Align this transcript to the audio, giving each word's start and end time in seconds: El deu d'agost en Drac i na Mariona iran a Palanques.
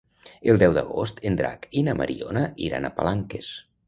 El 0.51 0.59
deu 0.61 0.71
d'agost 0.77 1.19
en 1.29 1.37
Drac 1.41 1.67
i 1.81 1.83
na 1.89 1.95
Mariona 1.99 2.47
iran 2.69 2.89
a 2.89 2.91
Palanques. 3.01 3.51